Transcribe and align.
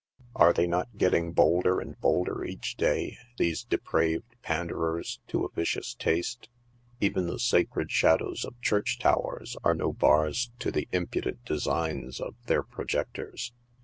Are 0.35 0.51
they 0.51 0.65
not 0.65 0.97
getting 0.97 1.31
bolder 1.31 1.79
and 1.79 1.95
bolder 1.99 2.43
each 2.43 2.75
day, 2.75 3.19
these 3.37 3.63
depraved 3.63 4.33
panderers 4.41 5.19
to 5.27 5.45
a 5.45 5.51
vicious 5.51 5.93
taste? 5.93 6.49
Even 6.99 7.27
the 7.27 7.37
sacred 7.37 7.91
shadows 7.91 8.43
of 8.43 8.59
church 8.61 8.97
towers 8.97 9.55
are 9.63 9.75
no 9.75 9.93
bars 9.93 10.49
to 10.57 10.71
the 10.71 10.87
impudent 10.91 11.45
designs 11.45 12.19
of 12.19 12.33
their 12.47 12.63
projectors. 12.63 13.53